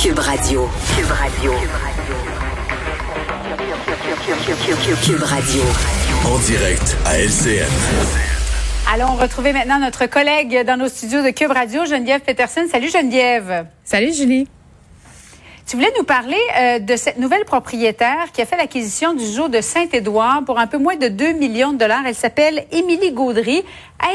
Cube 0.00 0.20
Radio. 0.20 0.68
Cube 0.94 1.10
Radio. 1.10 1.52
Cube 5.02 5.22
Radio. 5.24 5.62
En 6.24 6.38
direct 6.38 6.96
à 7.04 7.18
LCN. 7.18 7.66
Allons 8.94 9.16
retrouver 9.16 9.52
maintenant 9.52 9.80
notre 9.80 10.06
collègue 10.06 10.64
dans 10.64 10.76
nos 10.76 10.88
studios 10.88 11.24
de 11.24 11.30
Cube 11.30 11.50
Radio, 11.50 11.84
Geneviève 11.84 12.20
Peterson. 12.20 12.68
Salut 12.70 12.90
Geneviève. 12.90 13.66
Salut 13.82 14.14
Julie. 14.14 14.46
Tu 15.68 15.76
voulais 15.76 15.92
nous 15.98 16.04
parler 16.04 16.38
euh, 16.56 16.78
de 16.78 16.96
cette 16.96 17.18
nouvelle 17.18 17.44
propriétaire 17.44 18.32
qui 18.32 18.40
a 18.40 18.46
fait 18.46 18.56
l'acquisition 18.56 19.12
du 19.12 19.26
zoo 19.26 19.48
de 19.48 19.60
Saint-Édouard 19.60 20.42
pour 20.46 20.58
un 20.58 20.66
peu 20.66 20.78
moins 20.78 20.96
de 20.96 21.08
2 21.08 21.32
millions 21.32 21.74
de 21.74 21.78
dollars. 21.78 22.04
Elle 22.06 22.14
s'appelle 22.14 22.64
Émilie 22.72 23.12
Gaudry. 23.12 23.62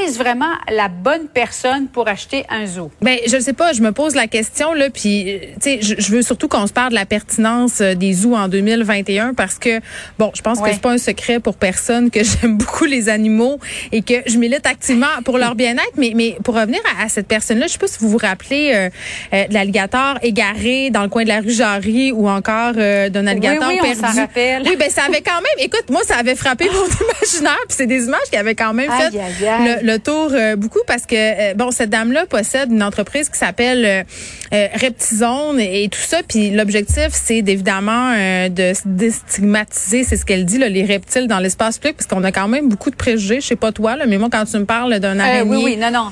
Est-ce 0.03 0.17
vraiment 0.17 0.51
la 0.71 0.89
bonne 0.89 1.27
personne 1.33 1.87
pour 1.87 2.07
acheter 2.07 2.45
un 2.49 2.65
zoo? 2.65 2.91
Ben, 3.01 3.17
je 3.27 3.35
ne 3.35 3.41
sais 3.41 3.53
pas. 3.53 3.73
Je 3.73 3.81
me 3.81 3.91
pose 3.91 4.15
la 4.15 4.27
question, 4.27 4.73
là, 4.73 4.89
puis, 4.89 5.31
euh, 5.31 5.39
tu 5.61 5.81
sais, 5.81 5.81
je, 5.81 6.11
veux 6.11 6.21
surtout 6.21 6.47
qu'on 6.47 6.67
se 6.67 6.73
parle 6.73 6.89
de 6.89 6.95
la 6.95 7.05
pertinence 7.05 7.81
euh, 7.81 7.93
des 7.95 8.13
zoos 8.13 8.35
en 8.35 8.47
2021 8.47 9.33
parce 9.33 9.59
que, 9.59 9.79
bon, 10.19 10.31
je 10.35 10.41
pense 10.41 10.59
que 10.59 10.71
c'est 10.71 10.81
pas 10.81 10.91
un 10.91 10.97
secret 10.97 11.39
pour 11.39 11.55
personne 11.55 12.11
que 12.11 12.21
j'aime 12.41 12.57
beaucoup 12.57 12.85
les 12.85 13.09
animaux 13.09 13.59
et 13.91 14.01
que 14.01 14.15
je 14.25 14.37
milite 14.37 14.65
activement 14.65 15.07
pour 15.25 15.37
leur 15.37 15.55
bien-être. 15.55 15.93
Mais, 15.97 16.13
mais 16.15 16.37
pour 16.43 16.55
revenir 16.55 16.79
à, 16.99 17.09
cette 17.09 17.27
personne-là, 17.27 17.67
je 17.67 17.73
sais 17.73 17.79
pas 17.79 17.87
si 17.87 17.99
vous 17.99 18.09
vous 18.09 18.17
rappelez 18.17 18.89
de 19.31 19.53
l'alligator 19.53 20.17
égaré 20.21 20.89
dans 20.89 21.03
le 21.03 21.09
coin 21.09 21.23
de 21.23 21.29
la 21.29 21.39
rue 21.39 21.53
ou 22.11 22.29
encore 22.29 22.73
euh, 22.77 23.09
d'un 23.09 23.27
alligator 23.27 23.67
oui, 23.67 23.79
oui, 23.81 23.95
perdu. 23.95 24.19
rappelle. 24.19 24.63
Oui, 24.65 24.75
ben 24.77 24.89
ça 24.89 25.03
avait 25.03 25.21
quand 25.21 25.35
même. 25.35 25.59
Écoute, 25.59 25.85
moi 25.89 26.01
ça 26.03 26.17
avait 26.17 26.35
frappé 26.35 26.65
mon 26.65 26.85
imaginaire, 27.21 27.59
puis 27.67 27.77
c'est 27.77 27.87
des 27.87 28.05
images 28.05 28.29
qui 28.29 28.37
avaient 28.37 28.55
quand 28.55 28.73
même 28.73 28.89
fait 28.91 29.11
Le, 29.11 29.72
tour 29.97 30.31
euh, 30.33 30.55
beaucoup 30.55 30.81
parce 30.87 31.05
que 31.05 31.15
euh, 31.15 31.53
bon, 31.53 31.71
cette 31.71 31.89
dame-là 31.89 32.25
possède 32.25 32.71
une 32.71 32.83
entreprise 32.83 33.29
qui 33.29 33.37
s'appelle 33.37 34.05
Reptizone 34.53 35.59
et, 35.59 35.89
tout 35.89 35.99
ça, 35.99 36.21
puis 36.27 36.51
l'objectif 36.51 37.09
c'est 37.11 37.39
évidemment 37.39 38.13
de 38.13 38.73
déstigmatiser, 38.85 40.03
c'est 40.03 40.17
ce 40.17 40.25
qu'elle 40.25 40.45
dit, 40.45 40.57
là, 40.57 40.69
les 40.69 40.85
reptiles 40.85 41.27
dans 41.27 41.39
l'espace 41.39 41.79
public, 41.79 41.97
parce 41.97 42.07
qu'on 42.07 42.23
a 42.23 42.31
quand 42.31 42.47
même 42.47 42.69
beaucoup 42.69 42.89
de 42.89 42.95
préjugés. 42.95 43.41
Je 43.41 43.47
sais 43.47 43.55
pas 43.55 43.71
toi, 43.71 43.95
là, 43.95 44.05
mais 44.05 44.17
moi 44.17 44.29
quand 44.31 44.45
tu 44.45 44.57
me 44.57 44.65
parles 44.65 44.99
d'un 44.99 45.19
araignée, 45.19 45.49
oui, 45.49 45.61
oui, 45.63 45.77
non, 45.77 45.91
non. 45.91 46.11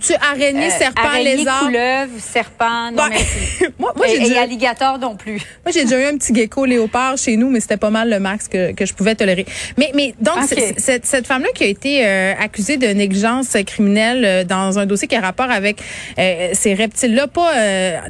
Tu 0.00 0.14
araignée, 0.14 0.70
serpent, 0.70 1.02
araignée, 1.02 1.36
lézard, 1.36 1.60
couleuvre, 1.60 2.10
serpent, 2.18 2.90
non, 2.92 3.04
moi, 3.78 3.92
moi 3.96 4.06
j'ai 4.08 4.38
alligator 4.38 4.98
non 4.98 5.16
plus. 5.16 5.40
Moi, 5.64 5.72
j'ai 5.72 5.84
déjà 5.84 6.00
eu 6.00 6.04
un 6.04 6.16
petit 6.16 6.34
gecko 6.34 6.64
léopard 6.64 7.16
chez 7.16 7.36
nous, 7.36 7.50
mais 7.50 7.60
c'était 7.60 7.76
pas 7.76 7.90
mal 7.90 8.10
le 8.10 8.18
max 8.18 8.48
que, 8.48 8.72
que 8.72 8.86
je 8.86 8.94
pouvais 8.94 9.14
tolérer. 9.14 9.46
Mais, 9.76 9.90
mais 9.94 10.14
donc, 10.20 10.38
cette, 10.78 11.06
cette 11.06 11.26
femme-là 11.26 11.48
qui 11.54 11.64
a 11.64 11.66
été 11.66 12.06
euh, 12.06 12.32
accusée 12.38 12.76
de 12.76 12.88
négligence 12.88 13.56
criminelle 13.66 14.24
euh, 14.24 14.44
dans 14.44 14.78
un 14.78 14.86
dossier 14.86 15.08
qui 15.08 15.16
a 15.16 15.20
rapport 15.20 15.50
avec 15.50 15.80
euh, 16.18 16.50
ces 16.52 16.74
reptiles-là, 16.74 17.26
pas 17.26 17.50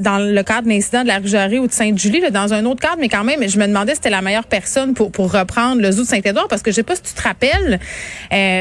dans 0.00 0.18
le 0.18 0.42
cadre 0.42 0.64
de 0.64 0.68
l'incident 0.68 1.02
de 1.02 1.08
la 1.08 1.46
rue 1.46 1.58
ou 1.58 1.66
de 1.66 1.72
Sainte-Julie, 1.72 2.22
dans 2.30 2.52
un 2.52 2.64
autre 2.64 2.80
cadre, 2.80 2.96
mais 3.00 3.08
quand 3.08 3.24
même, 3.24 3.48
je 3.48 3.58
me 3.58 3.66
demandais 3.66 3.92
si 3.92 3.96
c'était 3.96 4.10
la 4.10 4.22
meilleure 4.22 4.46
personne 4.46 4.94
pour, 4.94 5.10
pour 5.10 5.32
reprendre 5.32 5.82
le 5.82 5.90
zoo 5.90 6.02
de 6.02 6.08
Saint-Édouard, 6.08 6.48
parce 6.48 6.62
que 6.62 6.70
je 6.70 6.76
sais 6.76 6.82
pas 6.82 6.96
si 6.96 7.02
tu 7.02 7.14
te 7.14 7.22
rappelles, 7.22 7.78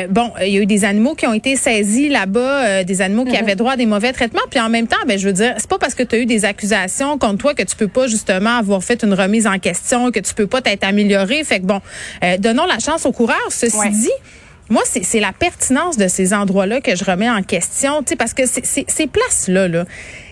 bon, 0.10 0.32
il 0.42 0.54
y 0.54 0.58
a 0.58 0.62
eu 0.62 0.66
des 0.66 0.86
animaux 0.86 1.16
qui 1.16 1.28
ont 1.28 1.34
été 1.34 1.56
saisis 1.56 2.10
là-bas, 2.10 2.84
des 2.84 3.02
animaux 3.02 3.26
qui 3.26 3.32
mm-hmm. 3.32 3.40
avaient 3.40 3.56
droit 3.56 3.74
à 3.74 3.78
des 3.78 3.86
mauvais 3.86 4.14
traitements, 4.14 4.42
puis 4.50 4.60
en 4.60 4.70
même 4.70 4.88
temps, 4.88 4.98
ben, 5.08 5.18
je 5.18 5.28
veux 5.28 5.34
dire, 5.34 5.54
c'est 5.58 5.70
pas 5.70 5.78
parce 5.78 5.96
que 5.96 6.04
tu 6.04 6.16
as 6.16 6.20
eu 6.20 6.26
des 6.26 6.46
accusations 6.46 7.18
contre 7.18 7.38
toi 7.38 7.54
que 7.54 7.64
tu 7.64 7.76
peux 7.76 7.88
pas 7.88 8.08
justement 8.08 8.58
avoir 8.58 8.84
fait 8.84 9.04
une 9.04 9.14
remise 9.14 9.48
en 9.48 9.60
question, 9.60 10.12
que 10.12 10.20
tu 10.20 10.34
peux 10.34 10.48
pas 10.48 10.62
t'être 10.62 10.84
amélioré. 10.84 11.44
Fait 11.44 11.60
que 11.60 11.66
bon, 11.66 11.82
euh, 12.24 12.38
donnons 12.38 12.66
la 12.66 12.80
chance 12.80 13.06
au 13.06 13.12
coureur. 13.12 13.38
Ceci 13.50 13.90
dit, 13.90 14.10
moi, 14.70 14.84
c'est 14.86 15.20
la 15.20 15.32
pertinence 15.32 15.98
de 15.98 16.08
ces 16.08 16.34
endroits-là 16.34 16.82
que 16.82 16.96
je 16.96 17.04
remets 17.04 17.30
en 17.30 17.42
question, 17.42 18.04
tu 18.04 18.10
sais, 18.10 18.16
parce 18.16 18.34
que 18.34 18.44
ces 18.46 19.08
places-là, 19.08 19.68
là, 19.68 19.86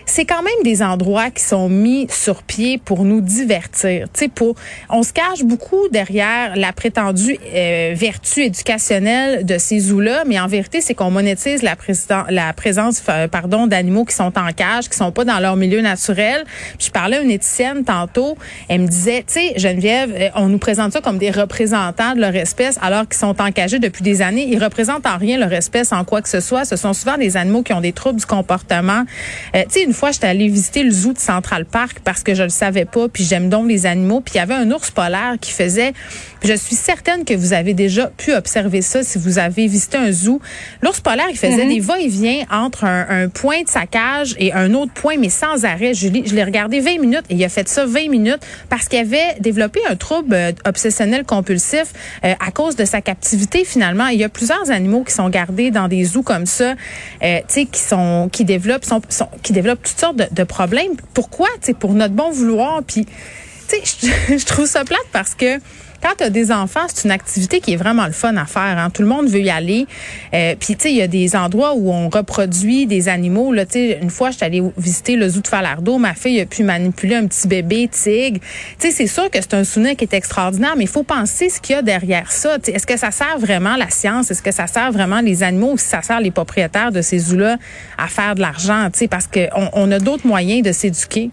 c'est 0.08 0.24
quand 0.24 0.42
même 0.42 0.62
des 0.64 0.82
endroits 0.82 1.30
qui 1.30 1.44
sont 1.44 1.68
mis 1.68 2.06
sur 2.10 2.42
pied 2.42 2.78
pour 2.78 3.04
nous 3.04 3.20
divertir. 3.20 4.08
Tu 4.12 4.28
pour, 4.28 4.54
on 4.88 5.02
se 5.02 5.12
cache 5.12 5.42
beaucoup 5.44 5.88
derrière 5.90 6.56
la 6.56 6.72
prétendue 6.72 7.38
euh, 7.54 7.92
vertu 7.94 8.42
éducationnelle 8.42 9.44
de 9.44 9.58
ces 9.58 9.78
zoos-là, 9.78 10.24
mais 10.26 10.40
en 10.40 10.46
vérité, 10.46 10.80
c'est 10.80 10.94
qu'on 10.94 11.10
monétise 11.10 11.62
la, 11.62 11.76
la 12.30 12.52
présence, 12.54 13.02
euh, 13.08 13.28
pardon, 13.28 13.66
d'animaux 13.66 14.06
qui 14.06 14.14
sont 14.14 14.32
en 14.38 14.50
cage, 14.52 14.88
qui 14.88 14.96
sont 14.96 15.12
pas 15.12 15.24
dans 15.24 15.40
leur 15.40 15.56
milieu 15.56 15.82
naturel. 15.82 16.44
Puis 16.78 16.86
je 16.86 16.90
parlais 16.90 17.18
à 17.18 17.20
une 17.20 17.30
éthicienne 17.30 17.84
tantôt, 17.84 18.36
elle 18.68 18.82
me 18.82 18.86
disait, 18.86 19.24
tu 19.26 19.34
sais, 19.34 19.52
Geneviève, 19.56 20.14
euh, 20.18 20.28
on 20.34 20.48
nous 20.48 20.58
présente 20.58 20.92
ça 20.92 21.02
comme 21.02 21.18
des 21.18 21.30
représentants 21.30 22.14
de 22.14 22.20
leur 22.20 22.34
espèce, 22.34 22.78
alors 22.80 23.06
qu'ils 23.06 23.18
sont 23.18 23.40
encagés 23.40 23.78
depuis 23.78 24.02
des 24.02 24.22
années. 24.22 24.48
Ils 24.48 24.62
représentent 24.62 25.06
en 25.06 25.18
rien 25.18 25.36
leur 25.38 25.52
espèce 25.52 25.92
en 25.92 26.04
quoi 26.04 26.22
que 26.22 26.28
ce 26.30 26.40
soit. 26.40 26.64
Ce 26.64 26.76
sont 26.76 26.94
souvent 26.94 27.18
des 27.18 27.36
animaux 27.36 27.62
qui 27.62 27.74
ont 27.74 27.82
des 27.82 27.92
troubles 27.92 28.20
du 28.20 28.26
comportement. 28.26 29.04
tu 29.52 29.60
sais, 29.68 29.82
une 29.82 29.92
fois, 29.98 30.12
j'étais 30.12 30.28
allée 30.28 30.48
visiter 30.48 30.82
le 30.82 30.90
zoo 30.90 31.12
de 31.12 31.18
Central 31.18 31.64
Park 31.64 31.98
parce 32.04 32.22
que 32.22 32.34
je 32.34 32.44
le 32.44 32.48
savais 32.48 32.84
pas, 32.84 33.08
puis 33.08 33.24
j'aime 33.24 33.48
donc 33.48 33.68
les 33.68 33.84
animaux. 33.84 34.20
Puis 34.20 34.34
il 34.36 34.38
y 34.38 34.40
avait 34.40 34.54
un 34.54 34.70
ours 34.70 34.90
polaire 34.90 35.36
qui 35.40 35.50
faisait. 35.50 35.92
je 36.42 36.54
suis 36.54 36.76
certaine 36.76 37.24
que 37.24 37.34
vous 37.34 37.52
avez 37.52 37.74
déjà 37.74 38.06
pu 38.06 38.32
observer 38.32 38.80
ça 38.80 39.02
si 39.02 39.18
vous 39.18 39.38
avez 39.38 39.66
visité 39.66 39.98
un 39.98 40.12
zoo. 40.12 40.40
L'ours 40.82 41.00
polaire, 41.00 41.26
il 41.30 41.36
faisait 41.36 41.64
mhm. 41.64 41.74
des 41.74 41.80
va-et-vient 41.80 42.44
entre 42.50 42.84
un, 42.84 43.28
point 43.28 43.62
de 43.62 43.68
sa 43.68 43.86
cage 43.86 44.34
et 44.38 44.52
un 44.52 44.72
autre 44.74 44.92
point, 44.92 45.16
mais 45.18 45.28
sans 45.28 45.64
arrêt. 45.64 45.94
Julie, 45.94 46.22
je 46.26 46.34
l'ai 46.34 46.44
regardé 46.44 46.80
20 46.80 47.00
minutes 47.00 47.24
et 47.28 47.34
il 47.34 47.44
a 47.44 47.48
fait 47.48 47.68
ça 47.68 47.84
20 47.84 48.08
minutes 48.08 48.40
parce 48.68 48.88
qu'il 48.88 49.00
avait 49.00 49.36
développé 49.40 49.80
un 49.88 49.96
trouble 49.96 50.34
euh, 50.34 50.52
obsessionnel 50.64 51.24
compulsif 51.24 51.92
euh, 52.24 52.34
à 52.38 52.50
cause 52.52 52.76
de 52.76 52.84
sa 52.84 53.00
captivité 53.00 53.64
finalement. 53.64 54.06
Il 54.06 54.18
y 54.18 54.24
a 54.24 54.28
plusieurs 54.28 54.70
animaux 54.70 55.02
qui 55.02 55.12
sont 55.12 55.28
gardés 55.28 55.70
dans 55.70 55.88
des 55.88 56.04
zoos 56.04 56.22
comme 56.22 56.46
ça, 56.46 56.74
euh, 57.22 57.38
tu 57.40 57.44
sais, 57.48 57.64
qui 57.64 57.80
sont 57.80 58.28
qui 58.30 58.44
développent 58.44 58.84
sont, 58.84 59.00
qui 59.42 59.52
développent 59.52 59.87
de, 60.14 60.44
problèmes. 60.44 60.96
Pourquoi? 61.14 61.48
Pour 61.78 61.94
notre 61.94 62.14
bon 62.14 62.30
vouloir. 62.30 62.82
Puis, 62.82 63.06
sais, 63.68 63.82
je 64.38 64.44
trouve 64.44 64.66
ça 64.66 64.84
plate 64.84 65.06
parce 65.12 65.34
que 65.34 65.58
quand 66.02 66.12
tu 66.16 66.24
as 66.24 66.30
des 66.30 66.52
enfants, 66.52 66.86
c'est 66.92 67.04
une 67.04 67.10
activité 67.10 67.60
qui 67.60 67.72
est 67.72 67.76
vraiment 67.76 68.06
le 68.06 68.12
fun 68.12 68.36
à 68.36 68.46
faire. 68.46 68.78
Hein. 68.78 68.90
Tout 68.90 69.02
le 69.02 69.08
monde 69.08 69.28
veut 69.28 69.40
y 69.40 69.50
aller. 69.50 69.86
Euh, 70.34 70.54
Puis, 70.58 70.76
tu 70.76 70.82
sais, 70.82 70.90
il 70.90 70.96
y 70.96 71.02
a 71.02 71.08
des 71.08 71.34
endroits 71.34 71.74
où 71.74 71.90
on 71.90 72.08
reproduit 72.08 72.86
des 72.86 73.08
animaux. 73.08 73.52
Là, 73.52 73.64
une 73.74 74.10
fois, 74.10 74.30
je 74.30 74.36
suis 74.36 74.44
allée 74.44 74.62
visiter 74.76 75.16
le 75.16 75.28
zoo 75.28 75.40
de 75.40 75.48
Falardeau. 75.48 75.98
Ma 75.98 76.14
fille 76.14 76.40
a 76.40 76.46
pu 76.46 76.62
manipuler 76.62 77.16
un 77.16 77.26
petit 77.26 77.48
bébé 77.48 77.88
tigre. 77.88 78.40
Tu 78.78 78.88
sais, 78.88 78.90
c'est 78.92 79.06
sûr 79.06 79.30
que 79.30 79.40
c'est 79.40 79.54
un 79.54 79.64
souvenir 79.64 79.96
qui 79.96 80.04
est 80.04 80.14
extraordinaire, 80.14 80.74
mais 80.76 80.84
il 80.84 80.90
faut 80.90 81.02
penser 81.02 81.48
ce 81.48 81.60
qu'il 81.60 81.74
y 81.74 81.78
a 81.78 81.82
derrière 81.82 82.30
ça. 82.30 82.58
Est-ce 82.66 82.86
que 82.86 82.96
ça 82.96 83.10
sert 83.10 83.38
vraiment 83.38 83.76
la 83.76 83.90
science? 83.90 84.30
Est-ce 84.30 84.42
que 84.42 84.52
ça 84.52 84.66
sert 84.66 84.92
vraiment 84.92 85.20
les 85.20 85.42
animaux 85.42 85.72
ou 85.72 85.78
si 85.78 85.86
ça 85.86 86.02
sert 86.02 86.20
les 86.20 86.30
propriétaires 86.30 86.92
de 86.92 87.02
ces 87.02 87.18
zoos-là 87.18 87.56
à 87.96 88.08
faire 88.08 88.34
de 88.34 88.40
l'argent? 88.40 88.88
Parce 89.10 89.26
qu'on 89.26 89.70
on 89.72 89.90
a 89.90 89.98
d'autres 89.98 90.26
moyens 90.26 90.62
de 90.62 90.72
s'éduquer. 90.72 91.30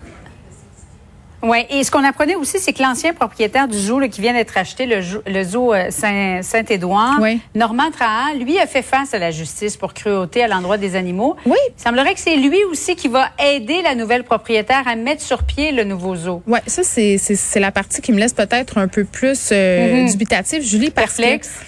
Oui, 1.44 1.66
et 1.70 1.84
ce 1.84 1.92
qu'on 1.92 2.04
apprenait 2.04 2.36
aussi, 2.36 2.60
c'est 2.60 2.74
que 2.74 2.82
l'ancien 2.82 3.14
propriétaire 3.14 3.68
du 3.68 3.78
zoo 3.78 4.00
qui 4.10 4.22
vient 4.22 4.34
d'être 4.34 4.58
acheté, 4.58 4.86
le, 4.86 5.44
zoo 5.44 5.74
euh, 5.74 5.90
Saint-Édouard, 5.90 7.20
Normand 7.54 7.92
Trahan, 7.92 8.34
lui 8.40 8.60
a 8.60 8.68
fait 8.68 8.82
face 8.82 9.14
à 9.14 9.20
la 9.20 9.32
justice 9.32 9.78
pour 9.78 9.94
cruauté 9.94 10.44
à 10.44 10.48
l'endroit 10.48 10.78
des 10.78 10.96
animaux. 10.96 11.36
Oui. 11.46 11.58
Il 11.78 11.82
semblerait 11.82 12.14
que 12.14 12.20
c'est 12.20 12.36
lui 12.36 12.64
aussi 12.66 12.96
qui 12.96 13.08
va 13.08 13.30
aider 13.44 13.82
la 13.82 13.96
nouvelle 13.96 14.24
propriétaire 14.24 14.88
à 14.88 14.96
mettre 14.96 15.22
sur 15.22 15.44
pied 15.44 15.72
le 15.72 15.84
nouveau 15.84 16.16
zoo. 16.16 16.42
Oui, 16.48 16.60
ça, 16.68 16.84
c'est 16.84 17.60
la 17.60 17.72
partie 17.72 18.02
qui 18.02 18.12
me 18.12 18.20
laisse 18.20 18.34
peut-être 18.34 18.78
un 18.78 18.88
peu 18.88 19.04
plus 19.04 19.50
euh, 19.52 20.06
mm-hmm. 20.06 20.12
dubitatif, 20.12 20.64
Julie, 20.64 20.90
parce 20.90 21.18
Perplexe. 21.18 21.60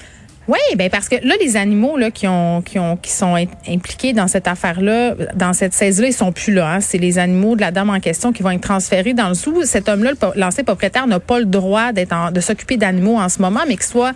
Oui, 0.47 0.59
ben 0.77 0.89
parce 0.89 1.09
que 1.09 1.15
là, 1.15 1.35
les 1.41 1.57
animaux 1.57 1.97
là, 1.97 2.09
qui 2.09 2.27
ont 2.27 2.61
qui 2.61 2.79
ont 2.79 2.95
qui 2.95 3.11
sont 3.11 3.35
impliqués 3.67 4.13
dans 4.13 4.27
cette 4.27 4.47
affaire-là, 4.47 5.15
dans 5.35 5.51
cette 5.51 5.73
saisie-là, 5.73 6.07
ils 6.07 6.13
sont 6.13 6.31
plus 6.31 6.53
là. 6.53 6.75
Hein. 6.75 6.79
C'est 6.79 6.97
les 6.97 7.19
animaux 7.19 7.55
de 7.55 7.61
la 7.61 7.71
dame 7.71 7.89
en 7.89 7.99
question 7.99 8.31
qui 8.31 8.43
vont 8.43 8.51
être 8.51 8.61
transférés 8.61 9.13
dans 9.13 9.27
le 9.27 9.33
sous. 9.33 9.65
Cet 9.65 9.89
homme-là, 9.89 10.11
l'ancien 10.35 10.63
propriétaire, 10.63 11.05
n'a 11.05 11.19
pas 11.19 11.39
le 11.39 11.45
droit 11.45 11.91
d'être 11.91 12.31
de 12.31 12.39
s'occuper 12.39 12.77
d'animaux 12.77 13.17
en 13.17 13.27
ce 13.27 13.41
moment, 13.41 13.61
mais 13.67 13.75
qu'il 13.75 13.85
soit 13.85 14.13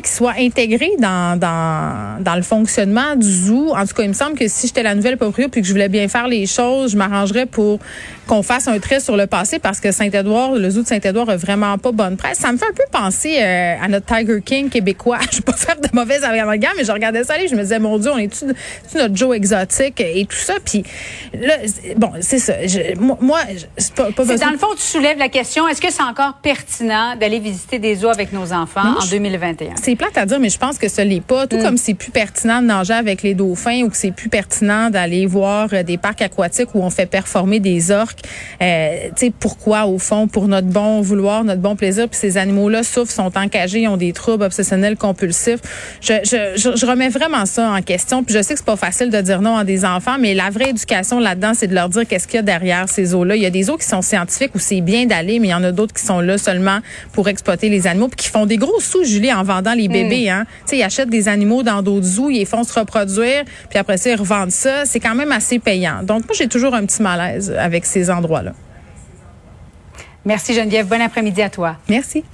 qu'il 0.00 0.10
soit 0.10 0.34
intégré 0.38 0.90
dans, 0.98 1.38
dans, 1.38 2.22
dans 2.22 2.34
le 2.34 2.42
fonctionnement 2.42 3.16
du 3.16 3.30
zoo. 3.30 3.74
En 3.74 3.86
tout 3.86 3.94
cas, 3.94 4.02
il 4.02 4.08
me 4.08 4.14
semble 4.14 4.38
que 4.38 4.48
si 4.48 4.66
j'étais 4.66 4.82
la 4.82 4.94
nouvelle 4.94 5.16
propriétaire 5.16 5.50
puis 5.50 5.60
que 5.60 5.66
je 5.66 5.72
voulais 5.72 5.88
bien 5.88 6.08
faire 6.08 6.28
les 6.28 6.46
choses, 6.46 6.92
je 6.92 6.96
m'arrangerais 6.96 7.46
pour 7.46 7.78
qu'on 8.26 8.42
fasse 8.42 8.68
un 8.68 8.78
trait 8.78 9.00
sur 9.00 9.16
le 9.16 9.26
passé 9.26 9.58
parce 9.58 9.80
que 9.80 9.92
Saint-Édouard, 9.92 10.52
le 10.52 10.70
zoo 10.70 10.82
de 10.82 10.86
Saint-Édouard 10.86 11.28
a 11.28 11.36
vraiment 11.36 11.76
pas 11.78 11.92
bonne 11.92 12.16
presse. 12.16 12.38
Ça 12.38 12.52
me 12.52 12.58
fait 12.58 12.66
un 12.66 12.72
peu 12.72 12.84
penser 12.90 13.38
euh, 13.40 13.74
à 13.82 13.88
notre 13.88 14.06
Tiger 14.06 14.40
King 14.42 14.68
québécois. 14.68 15.18
je 15.30 15.38
vais 15.38 15.42
pas 15.42 15.52
faire 15.52 15.76
de 15.80 15.88
mauvaise 15.92 16.24
amalgame, 16.24 16.72
mais 16.76 16.84
je 16.84 16.92
regardais 16.92 17.24
ça 17.24 17.40
et 17.40 17.48
je 17.48 17.54
me 17.54 17.62
disais, 17.62 17.78
mon 17.78 17.98
Dieu, 17.98 18.10
on 18.12 18.18
est-tu 18.18 18.44
notre 18.94 19.16
Joe 19.16 19.36
exotique 19.36 20.00
et 20.00 20.24
tout 20.24 20.36
ça? 20.36 20.54
Puis 20.64 20.84
là, 21.34 21.54
bon, 21.96 22.12
c'est 22.20 22.38
ça. 22.38 22.54
moi, 22.98 23.40
c'est 23.76 23.94
pas, 23.94 24.12
pas 24.12 24.24
Dans 24.24 24.50
le 24.50 24.58
fond, 24.58 24.68
tu 24.76 24.82
soulèves 24.82 25.18
la 25.18 25.28
question, 25.28 25.66
est-ce 25.68 25.80
que 25.80 25.90
c'est 25.90 26.02
encore 26.02 26.34
pertinent 26.42 27.16
d'aller 27.16 27.40
visiter 27.40 27.78
des 27.78 27.96
zoos 27.96 28.08
avec 28.08 28.32
nos 28.32 28.52
enfants 28.52 28.96
en 29.00 29.06
2021? 29.06 29.76
C'est 29.82 29.96
plate 29.96 30.16
à 30.16 30.26
dire, 30.26 30.38
mais 30.38 30.48
je 30.48 30.58
pense 30.58 30.78
que 30.78 30.88
ce 30.88 31.00
n'est 31.00 31.20
pas. 31.20 31.48
Tout 31.48 31.56
mm. 31.56 31.62
comme 31.62 31.76
c'est 31.76 31.94
plus 31.94 32.12
pertinent 32.12 32.62
de 32.62 32.68
nager 32.68 32.92
avec 32.92 33.24
les 33.24 33.34
dauphins 33.34 33.82
ou 33.82 33.88
que 33.88 33.96
c'est 33.96 34.12
plus 34.12 34.28
pertinent 34.28 34.90
d'aller 34.90 35.26
voir 35.26 35.70
euh, 35.72 35.82
des 35.82 35.98
parcs 35.98 36.22
aquatiques 36.22 36.72
où 36.74 36.82
on 36.82 36.90
fait 36.90 37.06
performer 37.06 37.58
des 37.58 37.90
orques. 37.90 38.20
Euh, 38.62 39.08
tu 39.16 39.26
sais, 39.26 39.32
pourquoi, 39.36 39.86
au 39.86 39.98
fond, 39.98 40.28
pour 40.28 40.46
notre 40.46 40.68
bon 40.68 41.00
vouloir, 41.00 41.42
notre 41.42 41.60
bon 41.60 41.74
plaisir, 41.74 42.08
puis 42.08 42.16
ces 42.16 42.38
animaux-là 42.38 42.84
souffrent, 42.84 43.10
sont 43.10 43.36
encagés, 43.36 43.88
ont 43.88 43.96
des 43.96 44.12
troubles 44.12 44.44
obsessionnels 44.44 44.96
compulsifs. 44.96 45.58
Je, 46.00 46.14
je, 46.22 46.76
je, 46.76 46.86
remets 46.86 47.08
vraiment 47.08 47.44
ça 47.44 47.68
en 47.70 47.82
question. 47.82 48.22
Puis 48.22 48.36
je 48.36 48.42
sais 48.42 48.54
que 48.54 48.60
c'est 48.60 48.64
pas 48.64 48.76
facile 48.76 49.10
de 49.10 49.20
dire 49.20 49.42
non 49.42 49.56
à 49.56 49.64
des 49.64 49.84
enfants, 49.84 50.16
mais 50.20 50.34
la 50.34 50.50
vraie 50.50 50.70
éducation 50.70 51.18
là-dedans, 51.18 51.54
c'est 51.54 51.66
de 51.66 51.74
leur 51.74 51.88
dire 51.88 52.06
qu'est-ce 52.06 52.28
qu'il 52.28 52.36
y 52.36 52.38
a 52.38 52.42
derrière 52.42 52.88
ces 52.88 53.14
eaux-là. 53.16 53.34
Il 53.34 53.42
y 53.42 53.46
a 53.46 53.50
des 53.50 53.68
eaux 53.68 53.78
qui 53.78 53.86
sont 53.88 54.02
scientifiques 54.02 54.54
où 54.54 54.60
c'est 54.60 54.80
bien 54.80 55.06
d'aller, 55.06 55.40
mais 55.40 55.48
il 55.48 55.50
y 55.50 55.54
en 55.54 55.64
a 55.64 55.72
d'autres 55.72 55.94
qui 55.94 56.04
sont 56.04 56.20
là 56.20 56.38
seulement 56.38 56.78
pour 57.12 57.28
exploiter 57.28 57.68
les 57.68 57.88
animaux, 57.88 58.06
puis 58.06 58.24
qui 58.24 58.28
font 58.28 58.46
des 58.46 58.58
gros 58.58 58.78
sous, 58.78 59.02
Julie, 59.02 59.32
en 59.32 59.42
vendant 59.42 59.71
les 59.74 59.88
bébés. 59.88 60.26
Mm. 60.26 60.32
Hein. 60.32 60.44
Tu 60.44 60.62
sais, 60.66 60.78
ils 60.78 60.82
achètent 60.82 61.10
des 61.10 61.28
animaux 61.28 61.62
dans 61.62 61.82
d'autres 61.82 62.06
zoos, 62.06 62.30
ils 62.30 62.46
font 62.46 62.64
se 62.64 62.78
reproduire, 62.78 63.44
puis 63.70 63.78
après 63.78 63.96
ça, 63.96 64.10
ils 64.10 64.16
revendent 64.16 64.50
ça. 64.50 64.84
C'est 64.84 65.00
quand 65.00 65.14
même 65.14 65.32
assez 65.32 65.58
payant. 65.58 66.02
Donc, 66.02 66.24
moi, 66.24 66.34
j'ai 66.36 66.48
toujours 66.48 66.74
un 66.74 66.84
petit 66.84 67.02
malaise 67.02 67.54
avec 67.58 67.84
ces 67.84 68.10
endroits-là. 68.10 68.52
Merci 70.24 70.54
Geneviève. 70.54 70.86
Bon 70.86 71.00
après-midi 71.00 71.42
à 71.42 71.50
toi. 71.50 71.76
Merci. 71.88 72.24